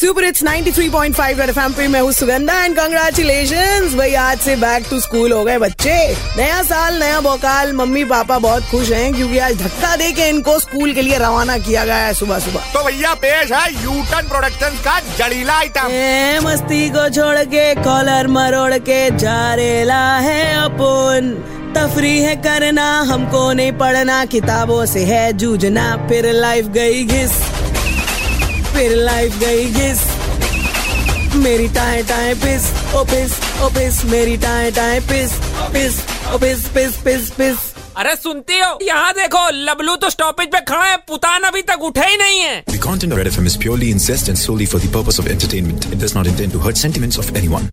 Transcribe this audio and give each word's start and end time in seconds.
Super 0.00 0.24
it's 0.24 0.42
93.5 0.44 1.40
red 1.40 1.48
FM 1.48 1.72
पे 1.72 1.86
मैं 1.88 2.00
हूँ 2.00 2.12
सुगंधा 2.12 2.54
एंड 2.64 2.76
कंग्रेचुलेशंस 2.76 3.94
भाई 3.94 4.14
आज 4.14 4.38
से 4.38 4.54
बैक 4.56 4.86
टू 4.90 5.00
स्कूल 5.00 5.32
हो 5.32 5.42
गए 5.44 5.58
बच्चे। 5.58 5.96
नया 6.36 6.62
साल 6.62 6.98
नया 6.98 7.20
बोकाल। 7.20 7.72
मम्मी 7.72 8.04
पापा 8.04 8.38
बहुत 8.38 8.62
खुश 8.62 8.90
हैं 8.90 9.12
क्योंकि 9.14 9.38
आज 9.38 9.58
धक्का 9.62 9.96
दे 9.96 10.10
के 10.12 10.28
इनको 10.28 10.58
स्कूल 10.58 10.92
के 10.92 11.02
लिए 11.02 11.18
रवाना 11.18 11.58
किया 11.58 11.84
गया 11.84 11.96
है 11.96 12.14
सुबह 12.14 12.38
सुबह। 12.38 12.72
तो 12.72 12.84
भैया 12.84 13.12
पेश 13.14 13.52
है 13.52 13.72
यूटन 13.74 14.28
प्रोडक्शन 14.28 14.80
का 14.86 14.98
जड़ीला 15.18 15.58
आइटम 15.58 16.48
मस्ती 16.48 16.88
को 16.88 17.08
छोड़ 17.10 17.44
के 17.44 17.74
कॉलर 17.74 18.26
मरोड़ 18.28 18.78
के 18.78 19.10
जा 19.18 19.54
रेला 19.54 20.02
है 20.18 20.42
अपन। 20.64 21.32
तफरी 21.76 22.18
है 22.18 22.36
करना 22.36 22.90
हमको 23.02 23.52
नहीं 23.52 23.72
पढ़ना 23.72 24.24
किताबों 24.24 24.84
से 24.86 25.04
है 25.04 25.32
जूझना 25.32 25.96
फिर 26.08 26.32
लाइफ 26.32 26.66
गई 26.66 27.04
घिस। 27.04 27.49
फिर 28.74 28.96
लाइफ 28.96 29.38
गई 29.40 29.64
घिस 29.72 30.04
मेरी 31.36 31.68
टाए 31.74 32.02
टाए 32.02 32.34
पिस 32.44 32.70
ओ 32.94 33.02
पिस 33.10 33.32
ओ 33.62 33.68
पिस 33.74 34.04
मेरी 34.12 34.36
टाए 34.44 34.70
टाए 34.78 35.00
पिस 35.10 35.32
पिस 35.72 36.00
ओ 36.34 36.38
पिस 36.38 36.68
पिस 36.74 36.96
पिस 37.04 37.30
पिस 37.38 37.68
अरे 37.96 38.14
सुनती 38.16 38.58
हो 38.58 38.78
यहाँ 38.82 39.12
देखो 39.14 39.48
लबलू 39.64 39.96
तो 40.02 40.10
स्टॉपेज 40.10 40.48
पे 40.52 40.60
खड़ा 40.68 40.84
है 40.84 40.96
पुतान 41.08 41.42
अभी 41.42 41.62
तक 41.70 41.82
उठे 41.90 42.06
ही 42.06 42.16
नहीं 42.16 42.40
है 42.40 42.62
The 42.72 42.80
content 42.86 43.12
of 43.12 43.20
Red 43.22 43.32
FM 43.32 43.50
is 43.52 43.56
purely 43.66 43.90
incest 43.96 44.32
and 44.32 44.42
solely 44.44 44.70
for 44.74 44.80
the 44.86 44.92
purpose 44.96 45.20
of 45.24 45.28
entertainment. 45.36 45.92
It 45.92 46.02
does 46.04 46.16
not 46.18 46.32
intend 46.34 46.58
to 46.58 46.64
hurt 46.66 46.82
sentiments 46.86 47.22
of 47.24 47.36
anyone. 47.42 47.70